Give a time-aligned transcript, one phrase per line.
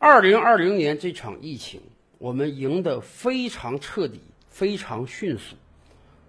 [0.00, 1.80] 二零二零年这场疫情，
[2.18, 5.56] 我们赢得非常彻底、非常迅速。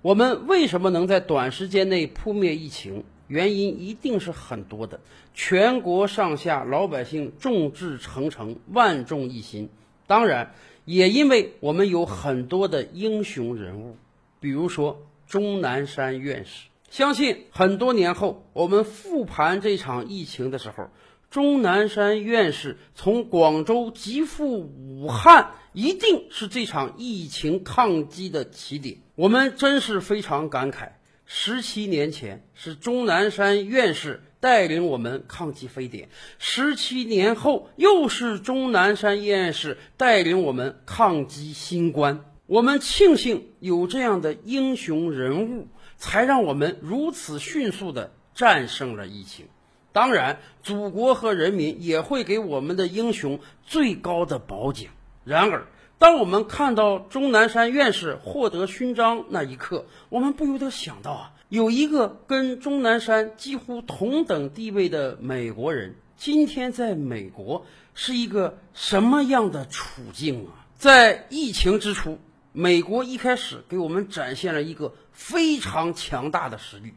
[0.02, 3.04] 我们为什么能在短时间内扑灭疫情？
[3.28, 5.00] 原因一定是很多的。
[5.36, 9.70] 全国上下老百姓众志成城，万众一心。
[10.08, 10.56] 当然，
[10.86, 13.98] 也因为我们有很多的英雄人物，
[14.40, 16.70] 比如说钟南山院士。
[16.90, 20.90] 相信很多年后，我们复盘这场疫情的时候，
[21.30, 28.98] 钟南山院士从广州急赴武汉，一定是这场疫情抗击的起点。
[29.16, 30.90] 我们真是非常感慨，
[31.26, 42.26] 十七年前是钟南山院士带领我们抗击非典，十七年后又是钟南山院士带领我们抗击新冠。
[42.48, 45.68] 我们庆幸有这样的英雄人物。
[46.02, 49.48] 才让我们如此迅速地战胜了疫情。
[49.92, 54.88] 当然，祖国和人民也会给我们的英雄最高的褒奖。
[55.24, 70.66] 然而，当我们看到钟南山院士获得勋章那一刻，我们不由得想到啊，有一个跟钟南山几乎同等地位的美国人，今天在美国是一个什么样的处境啊？
[70.78, 72.20] 在疫情之初。
[72.52, 76.94] 美国一开始给我们展现了一个非常强大的实力，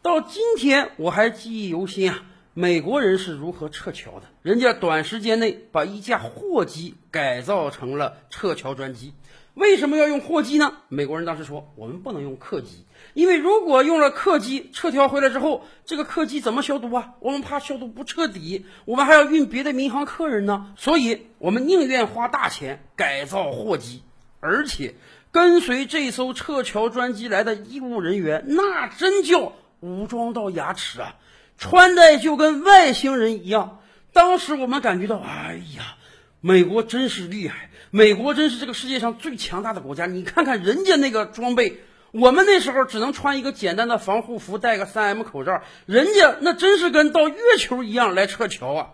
[0.00, 2.24] 到今天我还记忆犹新啊！
[2.54, 4.26] 美国人是如何撤侨的？
[4.42, 9.14] 人家短时间内把一架货机改造成了撤侨专机。
[9.54, 10.74] 为什么要用货机呢？
[10.88, 17.14] 美国人当时说，我们不能用客机，因为如果用了客机撤侨回来之后，这个客机怎么消毒啊？
[17.20, 24.02] 我们怕消毒不彻底，我们还要运别的民航客人呢，所以我们宁愿花大钱改造货机。
[24.40, 24.94] 而且，
[25.30, 31.16] 跟随这艘撤侨专机来的医务人员，那真叫武装到牙齿啊！
[31.58, 33.80] 穿戴就跟外星人一样。
[34.12, 35.96] 当时我们感觉到，哎呀，
[36.40, 40.06] 美国真是厉害，美国真是这个世界上最强大的国家。
[40.06, 41.78] 你看看人家那个装备，
[42.10, 48.90] 我们那时候只能穿一个简单的防护服，戴个三 M 口罩，人家那真是跟到月球一样来撤侨啊！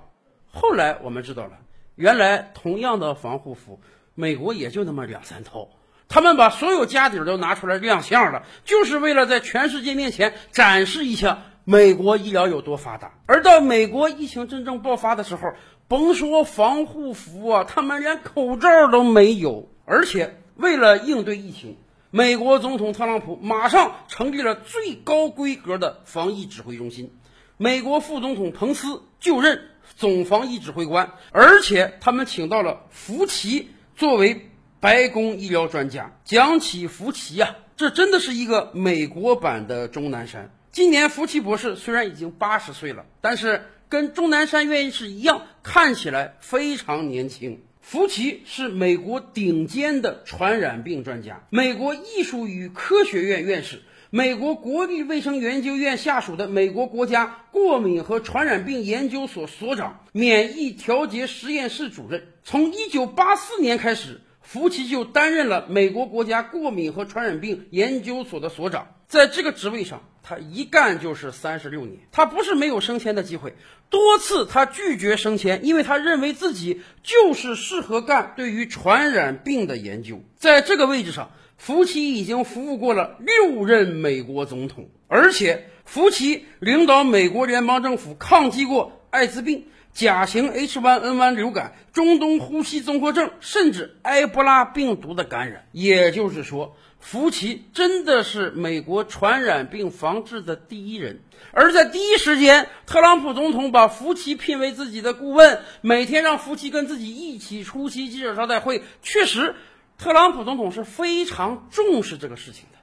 [0.50, 1.52] 后来我们知道了，
[1.94, 3.80] 原来同样的防护服。
[4.14, 5.68] 美国也就那么两三套，
[6.08, 13.12] 他们把所有家底都拿出来亮相了，就是为了在全世界面前展示一下美国医疗有多发达。
[13.26, 15.52] 而到美国疫情真正爆发的时候，
[15.86, 19.68] 甭说防护服啊，他们连口罩都没有。
[19.84, 21.76] 而且为了应对疫情，
[22.10, 27.12] 美国总统特朗普马上成立了最高规格的防疫指挥中心，
[27.58, 29.60] 美国副总统彭斯就任
[29.94, 33.68] 总防疫指挥官，而且他们请到了福奇。
[33.94, 34.48] 作为
[34.80, 40.50] 白宫医疗专家，讲起福奇呀，这真的是一个美国版的钟南山。
[40.78, 47.62] 今年福奇博士虽然已经八十岁了，但是跟钟南山院士一样，看起来非常年轻。
[47.80, 53.82] 福奇是美国顶尖的传染病专家，美国艺术与科学院院士。
[54.10, 62.28] 美国国立卫生研究院下属的美国国家过敏和传染病研究所所长、免疫调节实验室主任。
[62.44, 68.94] 从1984年开始，福奇就担任了美国国家过敏和传染病研究所的所长。
[69.08, 72.00] 在这个职位上，他一干就是三十六年。
[72.12, 73.54] 他不是没有升迁的机会，
[73.88, 80.22] 多次他拒绝升迁，因为他认为自己就是适合干对于传染病的研究。
[80.36, 81.30] 在这个位置上。
[81.60, 95.66] 福奇已经服务过了六任美国总统，而且福奇领导美国联邦政府抗击过艾滋病、甲型 H1N1 流感、中东呼吸综合症，甚至埃博拉病毒的感染。
[95.72, 101.20] 也就是说，福奇真的是美国传染病防治的第一人。
[101.52, 109.54] 而在第一时间，特朗普总统把福奇聘为自己的顾问，每天让福奇跟自己一起出席记者招待会，确实。
[109.96, 112.78] 特朗普总统是非常重视这个事情的，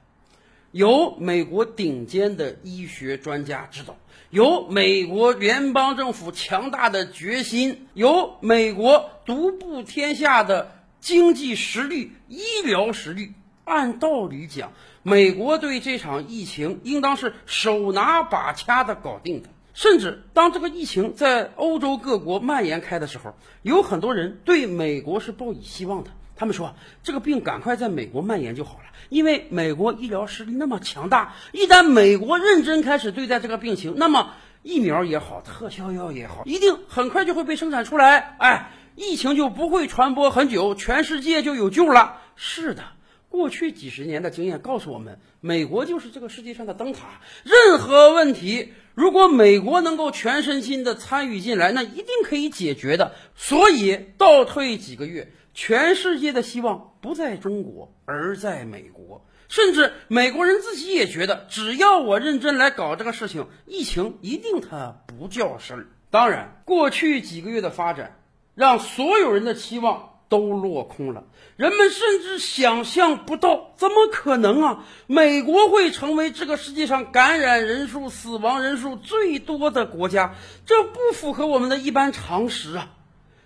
[0.70, 3.96] 由美国顶尖的医学专家指导，
[4.30, 13.32] 由美国联邦政府强大的决心，由美国独步天下的经济实力、医疗实力。
[13.64, 19.48] 按道理讲，美国对这场疫情应当是手拿把掐的搞定的。
[19.74, 26.10] 甚至当这个疫情在欧洲各国蔓延开的时候，有很多人对美国是抱以希望的。
[26.36, 42.18] 他们说，这个病赶快在美国蔓延就好了，因为美国医疗实力那么强大，一旦美国认真开始对待这个病情，那么疫苗也好，特效药也好，一定很快就会被生产出来，哎，疫情就不会传播很久，全世界就有救了。
[42.36, 42.84] 是的，
[43.30, 53.12] 过去几十年的经验告诉我们，美国就是这个世界上的灯塔，任何问题如果美国能够全身心的参与进来，那一定可以解决的。
[53.34, 59.26] 所以倒退几个月，全世界的希望不在中国，而在美国。
[59.48, 65.86] 甚至美国人自己也觉得，只要我认真来搞这个事情，疫情一定它不叫事儿。
[66.10, 68.20] 当然，过去几个月的发展，
[68.54, 70.12] 让所有人的期望。
[70.28, 71.22] 都落空了，
[71.56, 74.84] 人们甚至想象不到，怎么可能啊？
[75.06, 80.34] 美国会成为这个世界上感染人数、死亡人数最多的国家，
[80.66, 82.90] 这不符合我们的一般常识啊！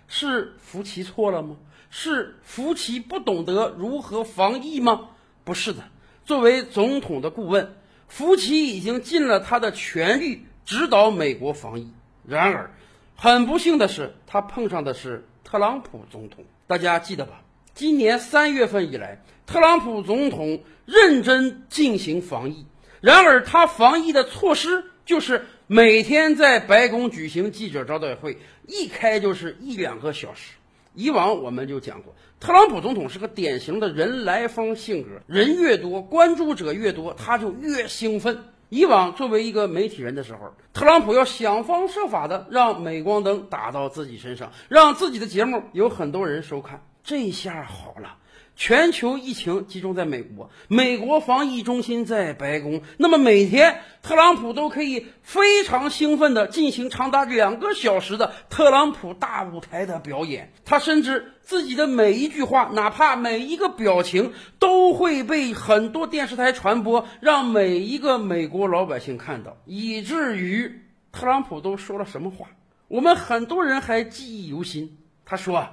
[0.07, 1.57] 是福奇错了吗？
[1.93, 5.09] 是福奇不懂得如何防疫吗？
[5.43, 5.83] 不是的，
[6.23, 7.75] 作为总统的顾问，
[8.07, 11.91] 福奇已经尽了他的全力指导美国防疫。
[12.25, 12.71] 然而，
[13.15, 16.45] 很不幸的是，他碰上的是特朗普总统。
[16.65, 17.41] 大家记得吧？
[17.73, 22.65] 今年三月份以来，特朗普总统认真进行防疫。
[23.01, 30.53] 然而，他防疫的措施就是每天在白宫举行记者招待会，一开就是一两个小时。
[30.93, 38.43] 以往我们就讲过，特朗普总统是个典型的人来疯性格，人越多，关注者越多，他就越兴奋。
[38.69, 46.81] 以往作为一个媒体人的时候，特朗普要想方设法的让镁光灯打到自己身上，让自己的节目有很多人收看。
[47.03, 48.17] 这下好了，
[48.61, 52.83] 全球疫情集中在美国，美国防疫中心在白宫。
[52.97, 60.53] 那么每天特朗普都可以非常兴奋地进行长达两个小时的特朗普大舞台的表演。
[60.63, 61.33] 他甚至。
[61.41, 72.45] 自己的每一句话，哪怕每一个表情，都会被很多电视台传播，让每一个美国老百姓看到，以至于特朗普都说了什么话，
[72.87, 74.99] 我们很多人还记忆犹新。
[75.25, 75.67] 他说：“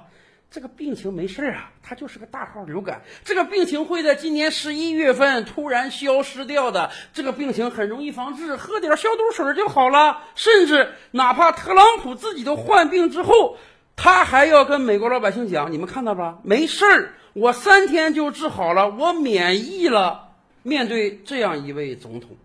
[0.51, 13.57] 这个病情没事儿啊，它就是个大号流感，这个病情会在今年十一月份突然消失掉的，这个病情很容易防治，喝点消毒水就好了。”甚至哪怕特朗普自己都患病之后。
[14.01, 16.39] 他还要跟美国老百姓讲：“你们看到吧？
[16.41, 20.29] 没事儿，我三天就治好了，我免疫了。”
[20.63, 22.37] 面对这样一位总统，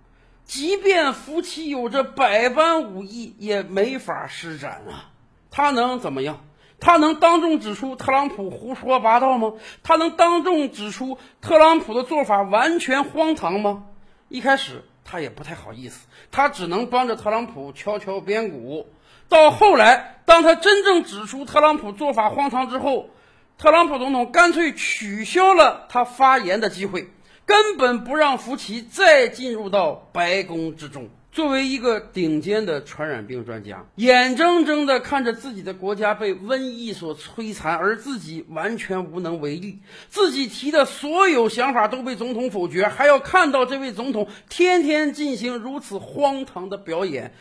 [0.45, 5.11] 即便夫妻有着百般武艺，也没法施展啊！
[5.53, 6.45] 他能怎么样？
[6.81, 9.55] 他能当众指出特朗普胡说八道吗？
[9.83, 13.85] 他能当众指出特朗普的做法完全荒唐吗？
[14.29, 18.87] 一开始他也不太好意思，他只能帮着特朗普敲敲边鼓。
[19.29, 23.09] 到后来，当他真正指出特朗普做法荒唐之后，
[23.57, 27.09] 特朗普总统干脆取消了他发言的机会，
[27.47, 31.09] 根本不让福奇再进入到白宫之中。
[31.35, 47.35] 作为一个顶尖的传染病专家，眼睁睁地看着自己的国家被瘟疫所摧残，而自己完全无能为力，自己提的所有想法都被总统否决，还要看到这位总统天天进行如此荒唐的表演，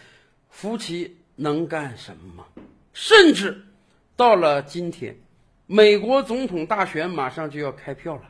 [0.50, 1.16] 福奇。
[1.36, 2.46] 能干什么？
[2.94, 3.66] 甚至
[4.16, 5.18] 到了今天，
[5.66, 8.22] 美国总统大选马上就要开票了，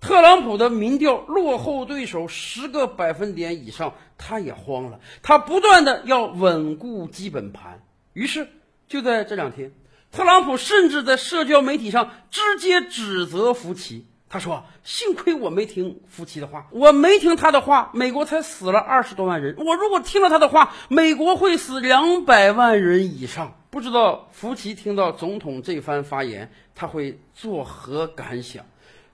[0.00, 7.82] 特朗普的民调落后对手十个百分点以上，他也慌了，他不断的要稳固基本盘。
[8.12, 8.48] 于是
[8.88, 9.72] 就在这两天，
[10.12, 14.06] 特朗普甚至在社交媒体上直接指责福奇。
[14.28, 19.54] 他说：“幸亏我没听福奇的话，我没听他的话，美国才死了二十多万人。
[19.56, 23.56] 我如果听了他的话，美国会死两百万人以上。
[23.70, 28.64] 不知道福奇听到总统这番发言，他会作何感想？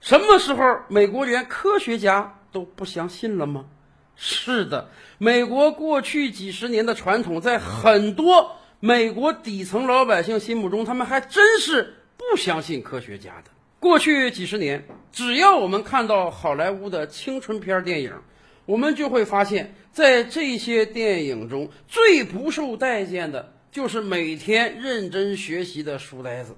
[0.03, 3.63] 什么时候美国连科学家都不相信了吗？
[4.17, 18.11] 是的，美国过去几十年的传统，在很多美国底层老百姓心目中，他们还真是不相信科学家的。”过去几十年，只要我们看到好莱坞的青春片电影，
[18.65, 26.53] 我们就会发现，在这些电影中最不受待见的就是每天认真学习的书呆子。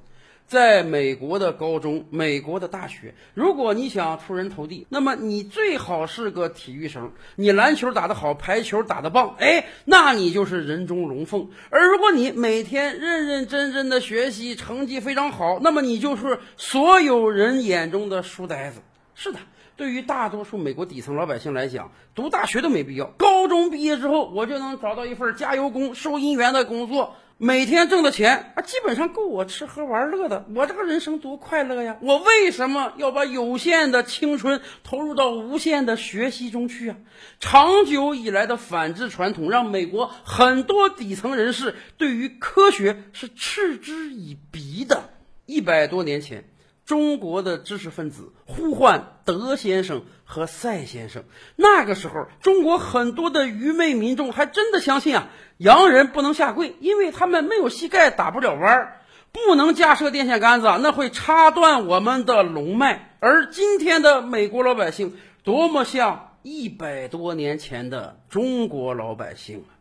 [0.48, 7.12] 在美国的高中、美国的大学，如果你想出人头地，那么你最好是个体育生。
[7.36, 11.50] 你篮球打得好，排球打得棒，哎，那你就是人中龙凤。
[11.72, 18.82] 而如果你每天认认真真的学习，成绩非常好，那么你就是所有人眼中的书呆子。
[19.16, 19.40] 是的，
[19.76, 23.06] 对于大多数美国底层老百姓来讲，读大学都没必要。
[23.18, 27.16] 高中毕业之后，我就能找到一份加油工、收银员的工作。
[27.38, 30.46] 每天挣的钱啊，基本上够我吃喝玩乐的。
[30.56, 31.98] 我这个人生多快乐呀！
[32.02, 36.96] 我为什么要把有限的青春投入到无限的学习中去啊？
[37.42, 45.10] 长久以来的反制传统，让美国很多底层人士对于科学是嗤之以鼻的。
[45.46, 46.46] 一百多年前，
[46.86, 51.24] 中国的知识分子呼唤德先生和赛先生。
[51.56, 59.02] 那个时候，中国很多的愚昧民众还真的相信啊，洋人不能下跪，因为他们没有膝盖打不了弯儿，
[59.32, 63.18] 不能架设电线杆子，那会插断我们的龙脉。
[63.20, 69.74] 而今天的美国老百姓，多么像一百多年前的中国老百姓啊！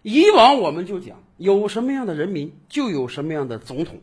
[0.00, 4.00] 以往我们就讲，有什么样的人民，就有什么样的总统。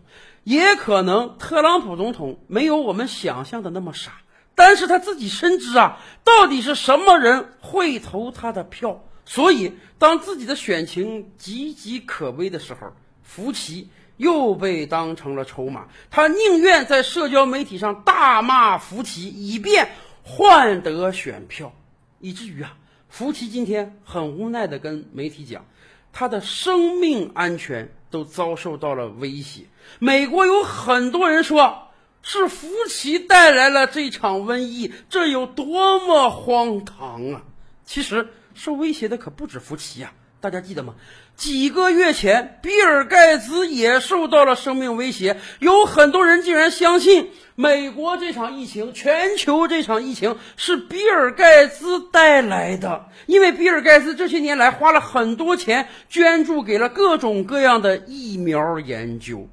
[0.47, 4.21] 也可能特朗普总统没有我们想象的那么傻，
[4.55, 9.03] 但是他自己深知啊，到底是什么人会投他的票。
[9.25, 15.85] 所以，当自己的选情岌岌可危的时候，福奇又被当成了筹码。
[16.09, 19.89] 他宁愿在社交媒体上大骂福奇，以便
[20.23, 21.73] 换得选票。
[22.21, 22.77] 以至于啊，
[23.09, 25.65] 福奇今天很无奈地跟媒体讲，
[26.13, 27.91] 他的生命安全。
[28.09, 29.65] 都遭受到了威胁。
[29.99, 31.89] 美国有很多人说，
[32.21, 37.43] 是福奇带来了这场瘟疫，这有多么荒唐啊！
[37.85, 40.11] 其实受威胁的可不止福奇呀。
[40.39, 40.95] 大家记得吗？
[41.35, 45.37] 几个月前，比尔盖茨也受到了生命威胁。
[45.59, 59.47] 有很多人竟然相信美国这场疫情、全球这场疫情是比尔盖茨带来的，因为比尔盖茨这些年来花了很多钱捐助给了各种各样的疫苗研究。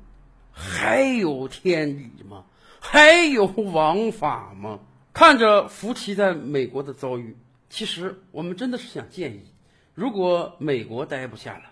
[0.52, 2.44] 还有天理吗？
[2.78, 4.78] 还有王法吗？
[5.14, 7.36] 看着福奇在美国的遭遇，
[7.70, 9.42] 其实我们真的是想建议。
[9.94, 11.62] 如果美国待不下了，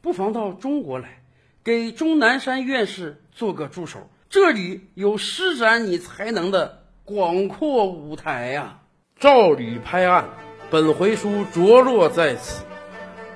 [0.00, 1.22] 不妨到中国来，
[1.64, 4.08] 给钟南山院士做个助手。
[4.30, 8.78] 这里有施展你才能的广阔舞台呀！
[9.18, 10.28] 照吕拍案，
[10.70, 12.64] 本回书着落在此。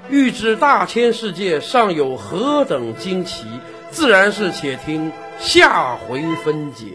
[0.08, 3.44] 欲知大千世界尚有何等惊奇，
[3.90, 6.86] 自然是且听下回分解。